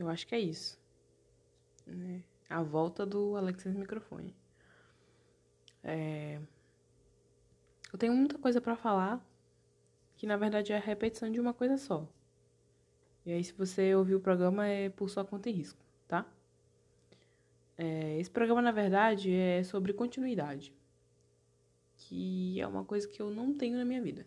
[0.00, 0.80] Eu acho que é isso.
[1.86, 2.24] Né?
[2.48, 4.34] A volta do Alex no microfone.
[5.84, 6.40] É...
[7.92, 9.22] Eu tenho muita coisa para falar,
[10.16, 12.08] que na verdade é a repetição de uma coisa só.
[13.26, 16.26] E aí, se você ouvir o programa, é por sua conta e risco, tá?
[17.76, 20.72] É, esse programa, na verdade, é sobre continuidade.
[21.94, 24.26] Que é uma coisa que eu não tenho na minha vida.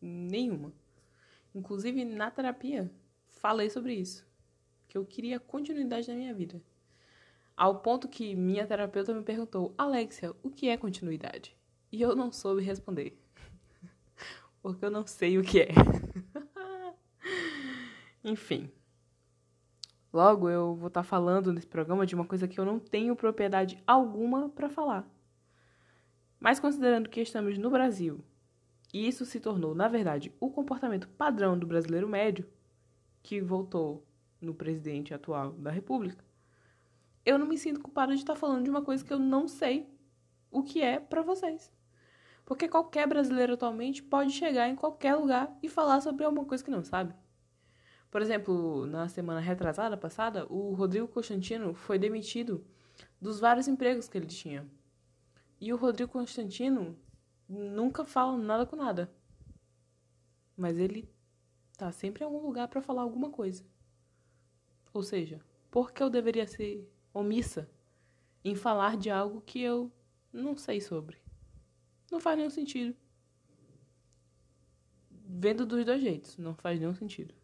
[0.00, 0.72] Nenhuma.
[1.54, 2.90] Inclusive, na terapia,
[3.28, 4.31] falei sobre isso.
[4.92, 6.60] Que eu queria continuidade na minha vida.
[7.56, 11.56] Ao ponto que minha terapeuta me perguntou: Alexia, o que é continuidade?
[11.90, 13.18] E eu não soube responder.
[14.60, 15.68] Porque eu não sei o que é.
[18.22, 18.70] Enfim.
[20.12, 23.16] Logo, eu vou estar tá falando nesse programa de uma coisa que eu não tenho
[23.16, 25.10] propriedade alguma para falar.
[26.38, 28.22] Mas considerando que estamos no Brasil,
[28.92, 32.46] e isso se tornou, na verdade, o comportamento padrão do brasileiro médio,
[33.22, 34.06] que voltou
[34.42, 36.24] no presidente atual da República,
[37.24, 39.88] eu não me sinto culpada de estar falando de uma coisa que eu não sei
[40.50, 41.72] o que é para vocês.
[42.44, 46.70] Porque qualquer brasileiro atualmente pode chegar em qualquer lugar e falar sobre alguma coisa que
[46.70, 47.14] não sabe.
[48.10, 52.66] Por exemplo, na semana retrasada passada, o Rodrigo Constantino foi demitido
[53.20, 54.68] dos vários empregos que ele tinha.
[55.60, 56.98] E o Rodrigo Constantino
[57.48, 59.10] nunca fala nada com nada.
[60.56, 61.08] Mas ele
[61.78, 63.64] tá sempre em algum lugar para falar alguma coisa.
[64.92, 65.40] Ou seja,
[65.70, 67.68] por que eu deveria ser omissa
[68.44, 69.90] em falar de algo que eu
[70.32, 71.16] não sei sobre?
[72.10, 72.94] Não faz nenhum sentido.
[75.10, 77.34] Vendo dos dois jeitos, não faz nenhum sentido.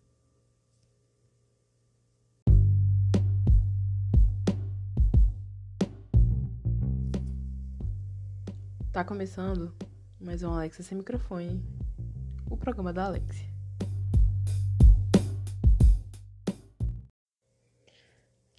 [8.92, 9.74] Tá começando
[10.20, 11.64] mais um Alexa sem microfone,
[12.50, 13.47] o programa da Alexia.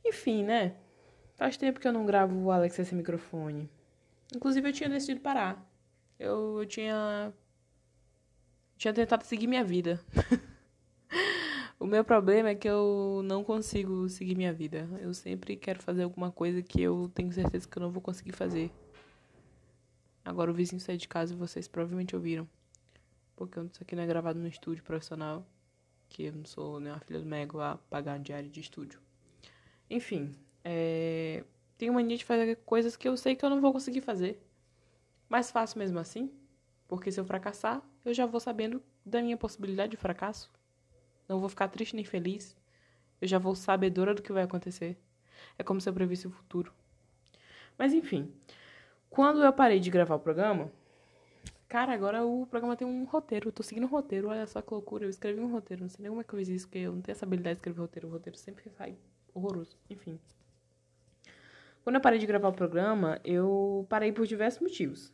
[0.10, 0.76] Enfim, né?
[1.36, 3.70] Faz tempo que eu não gravo o Alexa sem microfone.
[4.36, 5.64] Inclusive eu tinha decidido parar.
[6.18, 7.32] Eu, eu tinha
[8.76, 10.04] tinha tentado seguir minha vida.
[11.80, 14.90] o meu problema é que eu não consigo seguir minha vida.
[15.00, 18.32] Eu sempre quero fazer alguma coisa que eu tenho certeza que eu não vou conseguir
[18.32, 18.72] fazer.
[20.26, 22.50] Agora o vizinho saiu de casa e vocês provavelmente ouviram.
[23.36, 25.46] Porque isso aqui não é gravado no estúdio profissional.
[26.10, 29.00] Que eu não sou nem uma filha do Mego a pagar diário de estúdio.
[29.90, 31.44] Enfim, é...
[31.78, 34.42] tenho mania de fazer coisas que eu sei que eu não vou conseguir fazer.
[35.28, 36.32] Mas faço mesmo assim.
[36.88, 40.52] Porque se eu fracassar, eu já vou sabendo da minha possibilidade de fracasso.
[41.28, 42.56] Não vou ficar triste nem feliz.
[43.22, 44.98] Eu já vou sabedora do que vai acontecer.
[45.58, 46.74] É como se eu previsse o futuro.
[47.78, 48.34] Mas enfim,
[49.10, 50.72] quando eu parei de gravar o programa,
[51.68, 53.50] cara, agora o programa tem um roteiro.
[53.50, 55.06] Eu tô seguindo um roteiro, olha só que loucura.
[55.06, 56.94] Eu escrevi um roteiro, não sei nem como é que eu fiz isso, porque eu
[56.94, 58.08] não tenho essa habilidade de escrever roteiro.
[58.08, 58.98] O roteiro sempre sai
[59.34, 59.78] horroroso.
[59.90, 60.20] Enfim.
[61.84, 65.14] Quando eu parei de gravar o programa, eu parei por diversos motivos.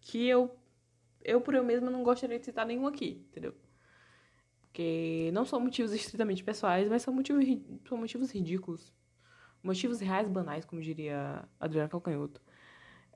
[0.00, 0.54] Que eu,
[1.22, 3.54] eu por eu mesma, não gostaria de citar nenhum aqui, entendeu?
[4.60, 7.44] Porque não são motivos estritamente pessoais, mas são motivos,
[7.88, 8.92] são motivos ridículos.
[9.62, 12.40] Motivos reais banais, como diria Adriana Calcanhoto.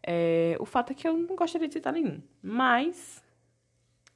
[0.06, 2.22] É, o fato é que eu não gostaria de citar nenhum.
[2.43, 3.25] Mas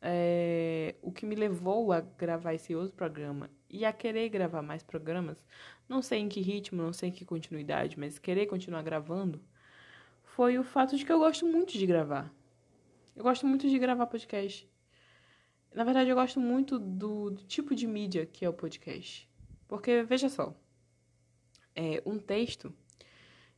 [0.03, 4.83] é, o que me levou a gravar esse outro programa e a querer gravar mais
[4.83, 5.43] programas,
[5.89, 9.41] não sei em que ritmo, não sei em que continuidade, mas querer continuar gravando,
[10.23, 12.33] foi o fato de que eu gosto muito de gravar.
[13.17, 14.69] Eu gosto muito de gravar podcast.
[15.75, 19.29] Na verdade, eu gosto muito do, do tipo de mídia que é o podcast.
[19.67, 20.55] Porque, veja só,
[21.75, 22.73] é, um texto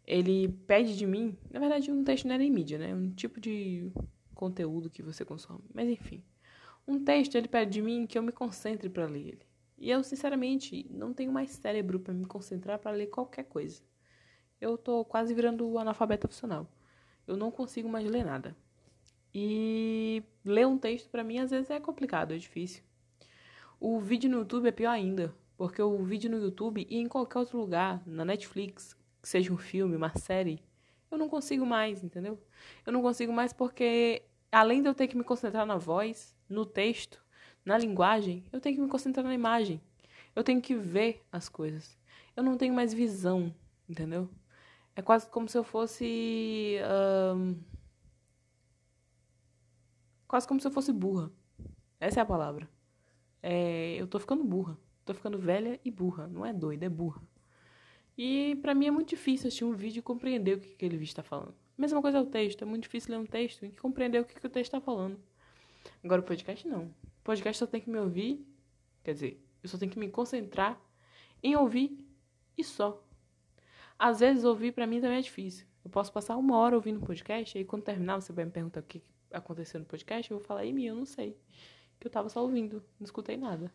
[0.06, 2.90] ele pede de mim, na verdade um texto não é nem mídia, né?
[2.90, 3.92] É um tipo de
[4.34, 5.62] conteúdo que você consome.
[5.72, 6.24] Mas enfim,
[6.86, 9.49] um texto ele pede de mim que eu me concentre para ler ele.
[9.80, 13.82] E eu, sinceramente, não tenho mais cérebro para me concentrar para ler qualquer coisa.
[14.60, 16.70] Eu tô quase virando analfabeto profissional.
[17.26, 18.54] Eu não consigo mais ler nada.
[19.34, 22.82] E ler um texto para mim às vezes é complicado, é difícil.
[23.80, 27.38] O vídeo no YouTube é pior ainda, porque o vídeo no YouTube e em qualquer
[27.38, 30.62] outro lugar, na Netflix, que seja um filme, uma série,
[31.10, 32.38] eu não consigo mais, entendeu?
[32.84, 34.22] Eu não consigo mais porque,
[34.52, 37.24] além de eu ter que me concentrar na voz, no texto,
[37.64, 39.80] na linguagem, eu tenho que me concentrar na imagem.
[40.34, 41.98] Eu tenho que ver as coisas.
[42.36, 43.54] Eu não tenho mais visão,
[43.88, 44.28] entendeu?
[44.94, 46.78] É quase como se eu fosse.
[50.26, 51.30] Quase como se eu fosse burra.
[51.98, 52.68] Essa é a palavra.
[53.42, 53.96] É...
[54.00, 54.78] Eu tô ficando burra.
[55.04, 56.28] Tô ficando velha e burra.
[56.28, 57.20] Não é doida, é burra.
[58.16, 61.10] E para mim é muito difícil assistir um vídeo e compreender o que aquele vídeo
[61.10, 61.54] está falando.
[61.76, 64.38] Mesma coisa é o texto, é muito difícil ler um texto e compreender o que,
[64.38, 65.18] que o texto está falando.
[66.04, 66.94] Agora o podcast não.
[67.22, 68.46] Podcast só tem que me ouvir,
[69.04, 70.80] quer dizer, eu só tenho que me concentrar
[71.42, 72.06] em ouvir
[72.56, 73.02] e só.
[73.98, 75.66] Às vezes ouvir para mim também é difícil.
[75.84, 78.50] Eu posso passar uma hora ouvindo um podcast, e aí quando terminar você vai me
[78.50, 81.36] perguntar o que aconteceu no podcast, eu vou falar, e eu não sei.
[81.98, 83.72] Que eu tava só ouvindo, não escutei nada.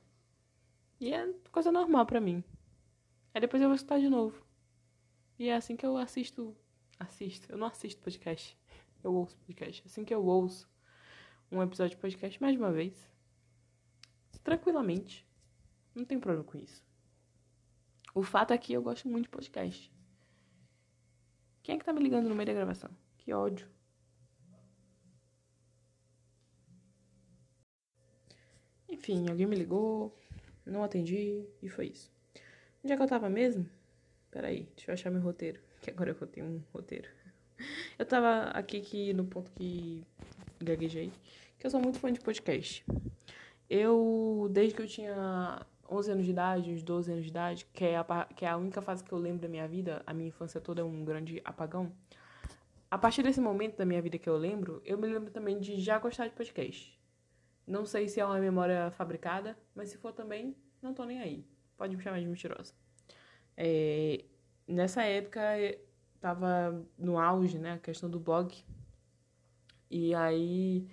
[1.00, 2.44] E é coisa normal para mim.
[3.34, 4.44] Aí depois eu vou escutar de novo.
[5.38, 6.56] E é assim que eu assisto.
[6.98, 7.52] Assisto.
[7.52, 8.58] Eu não assisto podcast.
[9.04, 9.84] Eu ouço podcast.
[9.86, 10.70] Assim que eu ouço
[11.52, 13.15] um episódio de podcast mais uma vez.
[14.46, 15.28] Tranquilamente.
[15.96, 16.86] Não tem problema com isso.
[18.14, 19.92] O fato é que eu gosto muito de podcast.
[21.64, 22.92] Quem é que tá me ligando no meio da gravação?
[23.18, 23.68] Que ódio.
[28.88, 30.16] Enfim, alguém me ligou,
[30.64, 32.14] não atendi e foi isso.
[32.84, 33.68] Onde é que eu tava mesmo?
[34.30, 37.10] Peraí, deixa eu achar meu roteiro, que agora eu vou ter um roteiro.
[37.98, 40.06] Eu tava aqui que, no ponto que
[40.60, 41.12] gaguejei,
[41.58, 42.86] que eu sou muito fã de podcast.
[43.70, 47.86] Eu, desde que eu tinha 11 anos de idade, uns 12 anos de idade, que
[47.86, 50.30] é, a, que é a única fase que eu lembro da minha vida, a minha
[50.30, 51.92] infância toda é um grande apagão.
[52.90, 55.80] A partir desse momento da minha vida que eu lembro, eu me lembro também de
[55.80, 57.00] já gostar de podcast.
[57.68, 61.46] Não sei se é uma memória fabricada, mas se for também, não tô nem aí.
[61.78, 62.74] Pode me chamar de mentirosa.
[63.58, 64.24] É,
[64.68, 65.42] nessa época,
[66.22, 68.56] tava no auge, né, a questão do blog.
[69.90, 70.88] E aí,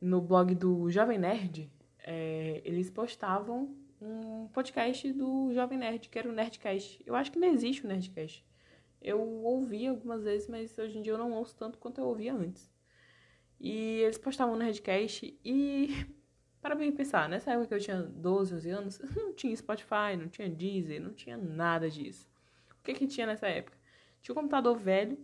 [0.00, 1.70] no blog do Jovem Nerd,
[2.04, 7.02] é, eles postavam um podcast do Jovem Nerd, que era o Nerdcast.
[7.06, 8.44] Eu acho que não existe o Nerdcast.
[9.00, 12.34] Eu ouvi algumas vezes, mas hoje em dia eu não ouço tanto quanto eu ouvia
[12.34, 12.70] antes.
[13.58, 16.06] E eles postavam no Nerdcast e
[16.60, 20.28] para bem pensar, nessa época que eu tinha 12, 11 anos, não tinha Spotify, não
[20.28, 22.28] tinha Deezer, não tinha nada disso.
[22.80, 23.78] O que que tinha nessa época?
[24.20, 25.18] Tinha um computador velho,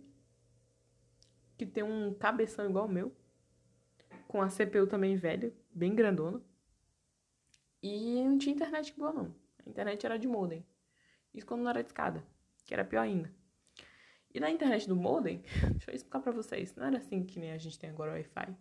[1.57, 3.15] que tem um cabeção igual o meu,
[4.27, 6.41] com a CPU também velha, bem grandona.
[7.81, 9.35] E não tinha internet boa, não.
[9.65, 10.65] A internet era de modem.
[11.33, 12.23] Isso quando não era de escada,
[12.65, 13.33] que era pior ainda.
[14.33, 15.41] E na internet do modem,
[15.71, 18.13] deixa eu explicar pra vocês, não era assim que nem a gente tem agora o
[18.13, 18.55] Wi-Fi.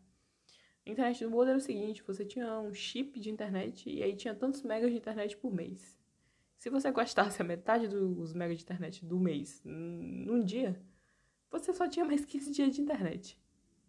[0.86, 4.16] A internet do modem era o seguinte, você tinha um chip de internet e aí
[4.16, 5.98] tinha tantos megas de internet por mês.
[6.56, 10.80] Se você gastasse a metade dos megas de internet do mês num dia,
[11.50, 13.38] você só tinha mais 15 dias de internet.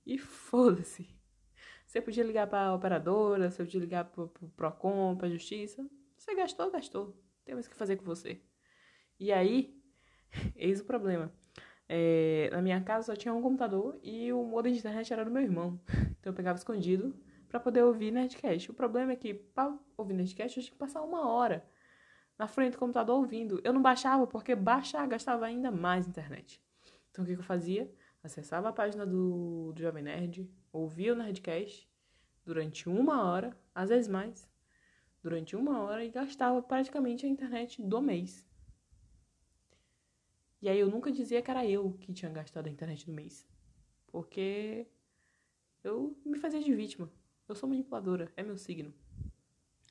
[0.05, 1.07] E foda-se.
[1.91, 5.85] Você podia ligar para a operadora, você podia ligar para o Procon, para a justiça.
[6.17, 7.13] Você gastou, gastou.
[7.43, 8.41] Tem mais o que fazer com você.
[9.19, 9.77] E aí,
[10.55, 11.29] eis o problema.
[11.89, 15.31] É, na minha casa só tinha um computador e o modem de internet era do
[15.31, 15.81] meu irmão.
[16.17, 17.13] Então eu pegava escondido
[17.49, 18.71] para poder ouvir Nerdcast.
[18.71, 21.67] O problema é que para ouvir Nerdcast eu tinha que passar uma hora
[22.39, 23.59] na frente do computador ouvindo.
[23.65, 26.63] Eu não baixava porque baixar gastava ainda mais internet.
[27.09, 27.93] Então o que, que eu fazia?
[28.23, 31.89] Acessava a página do, do Jovem Nerd, ouvia o Nerdcast
[32.45, 34.49] durante uma hora, às vezes mais,
[35.21, 38.45] durante uma hora e gastava praticamente a internet do mês.
[40.61, 43.47] E aí eu nunca dizia que era eu que tinha gastado a internet do mês.
[44.07, 44.85] Porque
[45.83, 47.11] eu me fazia de vítima.
[47.47, 48.93] Eu sou manipuladora, é meu signo.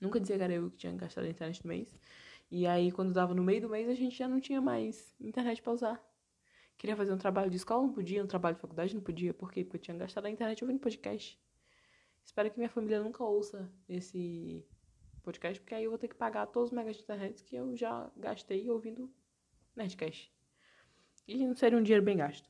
[0.00, 1.98] Nunca dizia que era eu que tinha gastado a internet do mês.
[2.50, 5.60] E aí, quando dava no meio do mês, a gente já não tinha mais internet
[5.60, 6.09] pra usar.
[6.80, 9.34] Queria fazer um trabalho de escola, não podia, um trabalho de faculdade, não podia.
[9.34, 11.38] Porque eu tinha gastado a internet ouvindo podcast.
[12.24, 14.66] Espero que minha família nunca ouça esse
[15.22, 17.76] podcast, porque aí eu vou ter que pagar todos os megas de internet que eu
[17.76, 19.12] já gastei ouvindo
[19.76, 20.32] Nerdcast.
[21.28, 22.48] E não seria um dinheiro bem gasto.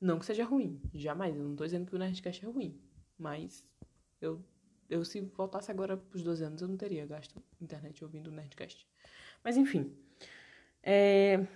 [0.00, 1.36] Não que seja ruim, jamais.
[1.36, 2.82] Eu não tô dizendo que o Nerdcast é ruim.
[3.16, 3.64] Mas
[4.20, 4.44] eu,
[4.90, 8.84] eu se voltasse agora pros 12 anos, eu não teria gasto internet ouvindo Nerdcast.
[9.44, 9.96] Mas enfim.
[10.82, 11.46] É,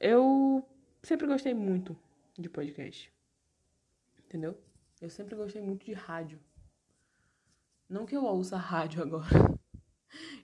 [0.00, 0.64] eu
[1.02, 1.96] sempre gostei muito
[2.38, 3.12] de podcast.
[4.18, 4.58] Entendeu?
[5.00, 6.40] Eu sempre gostei muito de rádio.
[7.88, 9.58] Não que eu ouça rádio agora.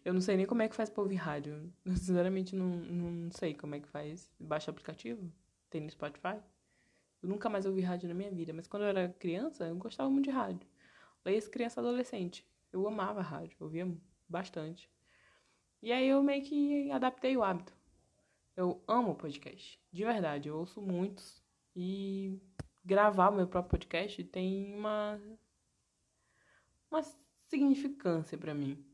[0.05, 1.73] Eu não sei nem como é que faz pra ouvir rádio.
[1.85, 4.31] Eu, sinceramente, não, não sei como é que faz.
[4.39, 5.33] Baixa aplicativo?
[5.71, 6.39] Tem no Spotify?
[7.23, 8.53] Eu nunca mais ouvi rádio na minha vida.
[8.53, 10.69] Mas quando eu era criança, eu gostava muito de rádio.
[11.25, 12.47] Desde criança adolescente.
[12.73, 13.57] Eu amava rádio.
[13.61, 13.91] Ouvia
[14.29, 14.91] bastante.
[15.83, 17.75] E aí eu meio que adaptei o hábito.
[18.57, 21.43] Eu amo podcast, de verdade, eu ouço muitos
[21.75, 22.41] e
[22.85, 25.21] gravar o meu próprio podcast tem uma
[26.89, 27.03] uma
[27.49, 28.87] significância para mim.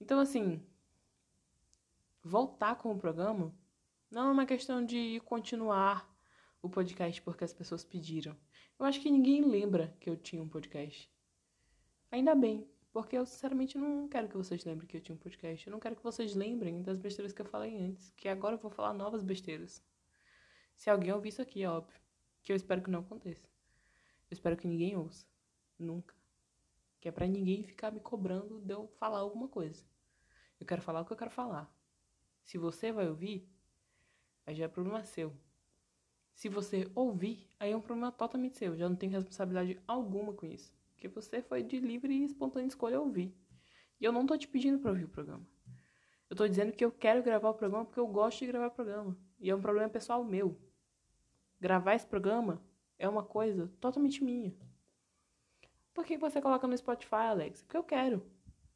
[0.00, 0.60] Então assim,
[2.24, 3.54] voltar com o programa
[4.10, 6.12] não é uma questão de continuar
[6.60, 8.36] o podcast porque as pessoas pediram.
[8.78, 11.08] Eu acho que ninguém lembra que eu tinha um podcast.
[12.10, 15.66] Ainda bem, porque eu, sinceramente, não quero que vocês lembrem que eu tinha um podcast.
[15.66, 18.12] Eu não quero que vocês lembrem das besteiras que eu falei antes.
[18.16, 19.82] Que agora eu vou falar novas besteiras.
[20.76, 21.98] Se alguém ouvir isso aqui, é óbvio.
[22.42, 23.48] Que eu espero que não aconteça.
[24.30, 25.26] Eu espero que ninguém ouça.
[25.78, 26.14] Nunca.
[27.00, 29.82] Que é pra ninguém ficar me cobrando de eu falar alguma coisa.
[30.60, 31.74] Eu quero falar o que eu quero falar.
[32.44, 33.48] Se você vai ouvir,
[34.44, 35.34] aí já é problema seu.
[36.34, 38.76] Se você ouvir, aí é um problema totalmente seu.
[38.76, 40.74] Já não tem responsabilidade alguma com isso.
[41.02, 43.34] Porque você foi de livre e espontânea escolha ouvir.
[44.00, 45.44] E eu não tô te pedindo pra ouvir o programa.
[46.30, 48.70] Eu tô dizendo que eu quero gravar o programa porque eu gosto de gravar o
[48.70, 49.18] programa.
[49.40, 50.56] E é um problema pessoal meu.
[51.58, 52.62] Gravar esse programa
[53.00, 54.54] é uma coisa totalmente minha.
[55.92, 57.62] Por que você coloca no Spotify, Alex?
[57.62, 58.24] Porque eu quero.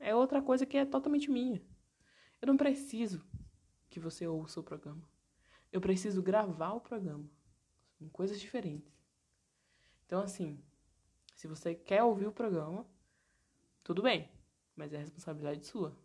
[0.00, 1.62] É outra coisa que é totalmente minha.
[2.42, 3.24] Eu não preciso
[3.88, 5.08] que você ouça o programa.
[5.70, 7.30] Eu preciso gravar o programa.
[7.92, 8.92] São coisas diferentes.
[10.06, 10.60] Então, assim,
[11.46, 12.84] se você quer ouvir o programa,
[13.84, 14.28] tudo bem,
[14.74, 15.96] mas é responsabilidade sua.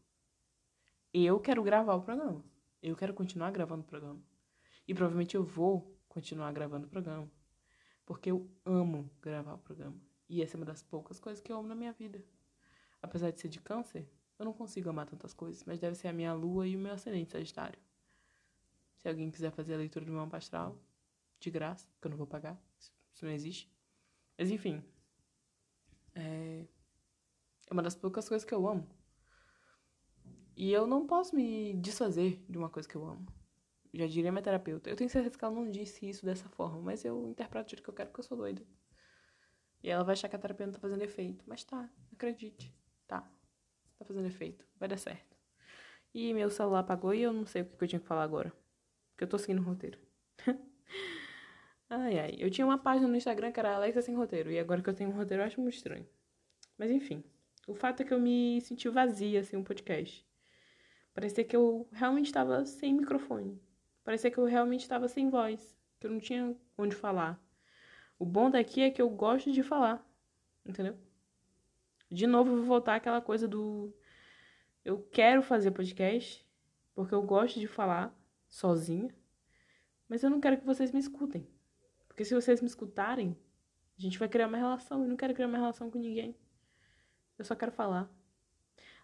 [1.11, 2.43] Eu quero gravar o programa.
[2.81, 4.21] Eu quero continuar gravando o programa.
[4.87, 7.29] E provavelmente eu vou continuar gravando o programa.
[8.05, 9.99] Porque eu amo gravar o programa.
[10.29, 12.23] E essa é uma das poucas coisas que eu amo na minha vida.
[13.01, 14.07] Apesar de ser de câncer,
[14.37, 16.93] eu não consigo amar tantas coisas, mas deve ser a minha lua e o meu
[16.93, 17.79] ascendente sagitário.
[18.97, 20.79] Se alguém quiser fazer a leitura do meu mapa astral,
[21.39, 22.61] de graça, que eu não vou pagar,
[23.11, 23.67] isso não existe.
[24.37, 24.83] Mas enfim,
[26.15, 26.65] é,
[27.69, 28.87] é uma das poucas coisas que eu amo.
[30.55, 33.25] E eu não posso me desfazer de uma coisa que eu amo.
[33.93, 34.89] Já diria minha terapeuta.
[34.89, 37.83] Eu tenho certeza que ela não disse isso dessa forma, mas eu interpreto do jeito
[37.83, 38.61] que eu quero porque eu sou doida.
[39.83, 41.43] E ela vai achar que a terapia não tá fazendo efeito.
[41.47, 42.73] Mas tá, acredite.
[43.07, 43.21] Tá.
[43.97, 44.65] Tá fazendo efeito.
[44.79, 45.35] Vai dar certo.
[46.13, 48.53] E meu celular apagou e eu não sei o que eu tinha que falar agora.
[49.11, 49.99] Porque eu tô seguindo o roteiro.
[51.91, 52.35] ai, ai.
[52.39, 54.51] Eu tinha uma página no Instagram que era Alexa sem roteiro.
[54.51, 56.07] E agora que eu tenho um roteiro eu acho muito estranho.
[56.77, 57.23] Mas enfim.
[57.67, 60.25] O fato é que eu me senti vazia, assim, um podcast.
[61.13, 63.61] Parecia que eu realmente estava sem microfone.
[64.03, 65.77] Parecia que eu realmente estava sem voz.
[65.99, 67.39] Que eu não tinha onde falar.
[68.17, 70.07] O bom daqui é que eu gosto de falar,
[70.65, 70.95] entendeu?
[72.09, 73.91] De novo, eu vou voltar àquela coisa do.
[74.85, 76.45] Eu quero fazer podcast,
[76.93, 78.15] porque eu gosto de falar
[78.47, 79.13] sozinha,
[80.07, 81.47] mas eu não quero que vocês me escutem.
[82.21, 83.35] Porque se vocês me escutarem,
[83.97, 85.01] a gente vai criar uma relação.
[85.01, 86.35] Eu não quero criar uma relação com ninguém.
[87.35, 88.07] Eu só quero falar.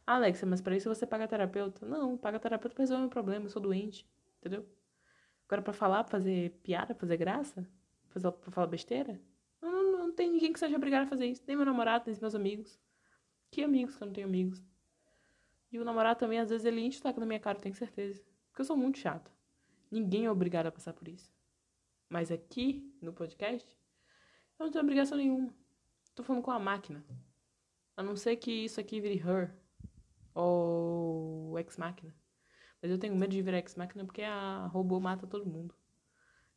[0.05, 1.83] Ah, Alexa, mas para isso você paga terapeuta?
[1.83, 4.07] Não, paga terapeuta pra resolver meu problema, eu sou doente,
[4.37, 4.69] entendeu?
[5.47, 7.67] Agora para falar, pra fazer piada, pra fazer graça,
[8.13, 9.19] pra falar besteira?
[9.59, 11.41] Não, não, não tem ninguém que seja obrigado a fazer isso.
[11.47, 12.79] Nem meu namorado, nem meus amigos.
[13.49, 14.63] Que amigos que eu não tenho amigos?
[15.71, 17.73] E o namorado também, às vezes, ele enche o taco na minha cara, eu tenho
[17.73, 18.21] certeza.
[18.49, 19.31] Porque eu sou muito chata.
[19.89, 21.35] Ninguém é obrigado a passar por isso.
[22.09, 23.67] Mas aqui, no podcast,
[24.57, 25.53] eu não tenho obrigação nenhuma.
[26.15, 27.05] Tô falando com a máquina.
[27.95, 29.53] A não ser que isso aqui vire her.
[30.33, 32.15] Ou ex-máquina.
[32.81, 35.75] Mas eu tenho medo de virar ex-máquina porque a robô mata todo mundo.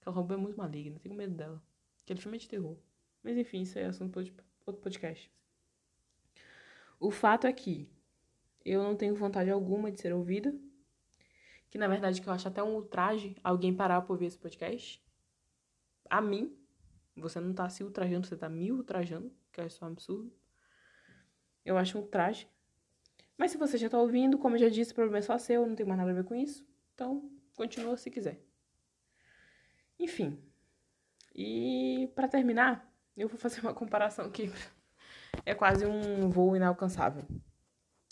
[0.01, 1.63] Aquela robô é muito maligna, tenho medo dela.
[2.03, 2.79] Aquele filme é de terror.
[3.23, 5.31] Mas enfim, isso é assunto de outro podcast.
[6.99, 7.91] O fato é que
[8.65, 10.55] eu não tenho vontade alguma de ser ouvida.
[11.71, 15.03] Que na verdade que eu acho até um ultraje alguém parar pra ouvir esse podcast.
[16.11, 16.55] A mim.
[17.17, 20.33] Você não tá se ultrajando, você tá me ultrajando, que eu acho um absurdo.
[21.65, 22.49] Eu acho um ultraje.
[23.37, 25.67] Mas se você já tá ouvindo, como eu já disse, o problema é só seu,
[25.67, 26.67] não tem mais nada a ver com isso.
[26.95, 28.43] Então, continua se quiser.
[29.99, 30.43] Enfim.
[31.35, 34.51] E para terminar, eu vou fazer uma comparação aqui.
[35.45, 37.25] É quase um voo inalcançável.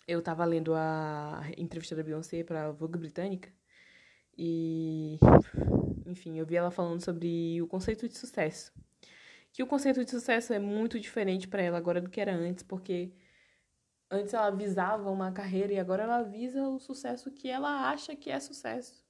[0.06, 3.52] Eu tava lendo a entrevista da Beyoncé pra Vogue Britânica
[4.36, 5.18] e,
[6.08, 8.72] enfim, eu vi ela falando sobre o conceito de sucesso.
[9.52, 12.62] Que o conceito de sucesso é muito diferente para ela agora do que era antes,
[12.62, 13.12] porque
[14.10, 18.30] antes ela visava uma carreira e agora ela visa o sucesso que ela acha que
[18.30, 19.04] é sucesso.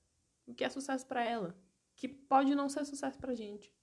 [0.47, 1.55] O que é sucesso para ela
[1.99, 3.75] que pode não ser sucesso pra gente.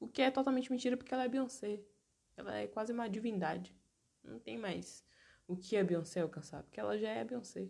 [0.00, 1.84] O que é totalmente mentira porque ela é Beyoncé.
[2.34, 3.76] Ela é quase uma divindade.
[4.24, 5.04] Não tem mais
[5.46, 7.68] o que a Beyoncé alcançar, porque ela já é a Beyoncé.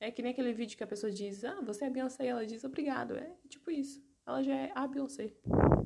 [0.00, 2.46] É que nem aquele vídeo que a pessoa diz, ah, você é Beyoncé, e ela
[2.46, 3.18] diz obrigado.
[3.18, 4.02] É tipo isso.
[4.26, 5.34] Ela já é a Beyoncé.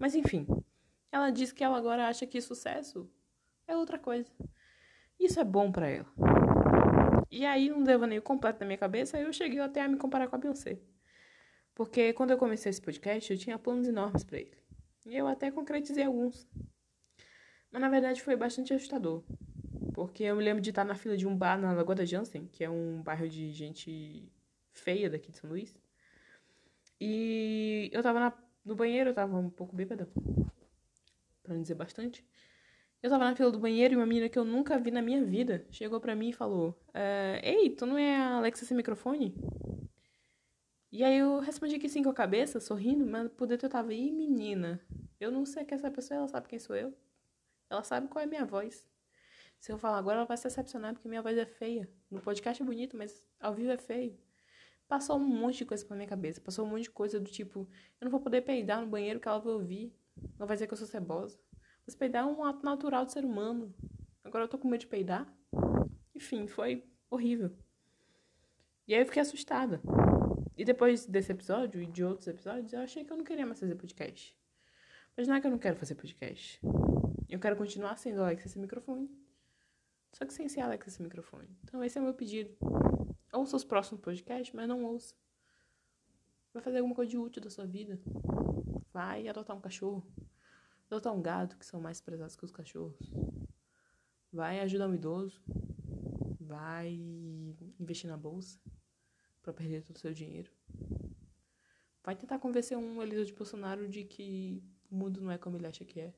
[0.00, 0.46] Mas enfim,
[1.10, 3.10] ela diz que ela agora acha que sucesso
[3.66, 4.30] é outra coisa.
[5.18, 6.06] Isso é bom para ela.
[7.28, 10.36] E aí, não nem completo na minha cabeça, eu cheguei até a me comparar com
[10.36, 10.78] a Beyoncé.
[11.74, 14.56] Porque quando eu comecei esse podcast, eu tinha planos enormes para ele.
[15.04, 16.48] E eu até concretizei alguns.
[17.72, 19.24] Mas na verdade foi bastante assustador.
[19.94, 22.48] Porque eu me lembro de estar na fila de um bar na Lagoa da Jansen,
[22.52, 24.28] que é um bairro de gente
[24.72, 25.72] feia daqui de São Luís.
[27.00, 28.32] E eu tava na,
[28.64, 30.08] no banheiro, eu tava um pouco bêbada.
[31.44, 32.26] Pra não dizer bastante.
[33.00, 35.22] Eu tava na fila do banheiro e uma menina que eu nunca vi na minha
[35.24, 39.32] vida chegou pra mim e falou: é, Ei, tu não é a Alexa sem microfone?
[40.90, 43.94] E aí eu respondi que sim com a cabeça, sorrindo, mas por dentro eu tava,
[43.94, 44.80] ih, menina,
[45.20, 46.92] eu não sei quem é essa pessoa, ela sabe quem sou eu.
[47.70, 48.86] Ela sabe qual é a minha voz.
[49.64, 51.88] Se eu falar agora, ela vai se decepcionar porque minha voz é feia.
[52.10, 54.14] No podcast é bonito, mas ao vivo é feio.
[54.86, 56.38] Passou um monte de coisa pela minha cabeça.
[56.38, 57.60] Passou um monte de coisa do tipo,
[57.98, 59.96] eu não vou poder peidar no banheiro que ela vai ouvir.
[60.38, 61.40] Ela vai dizer que eu sou cebosa.
[61.86, 63.74] Mas peidar é um ato natural do ser humano.
[64.22, 65.26] Agora eu tô com medo de peidar.
[66.14, 67.50] Enfim, foi horrível.
[68.86, 69.80] E aí eu fiquei assustada.
[70.58, 73.60] E depois desse episódio e de outros episódios, eu achei que eu não queria mais
[73.60, 74.38] fazer podcast.
[75.16, 76.60] Mas não é que eu não quero fazer podcast.
[77.30, 79.23] Eu quero continuar sendo Alex esse microfone.
[80.14, 81.48] Só que sem ser Alex esse microfone.
[81.64, 82.56] Então esse é o meu pedido.
[83.32, 85.12] Ouça os próximos podcasts, mas não ouça.
[86.52, 88.00] Vai fazer alguma coisa de útil da sua vida.
[88.92, 90.06] Vai adotar um cachorro.
[90.88, 92.96] Adotar um gato, que são mais prezados que os cachorros.
[94.32, 95.42] Vai ajudar um idoso.
[96.38, 96.92] Vai
[97.80, 98.60] investir na bolsa
[99.42, 100.52] para perder todo o seu dinheiro.
[102.04, 105.66] Vai tentar convencer um Elisa de Bolsonaro de que o mundo não é como ele
[105.66, 106.14] acha que é.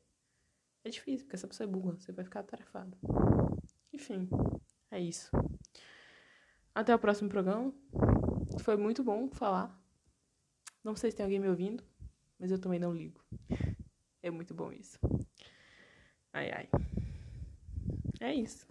[0.84, 2.98] É difícil, porque essa pessoa é burra, você vai ficar atarefado.
[4.08, 4.28] Enfim,
[4.92, 5.28] é isso.
[6.72, 7.74] Até o próximo programa.
[8.60, 9.76] Foi muito bom falar.
[10.84, 11.82] Não sei se tem alguém me ouvindo,
[12.38, 13.20] mas eu também não ligo.
[14.22, 14.96] É muito bom isso.
[16.32, 16.68] Ai, ai.
[18.20, 18.64] É isso.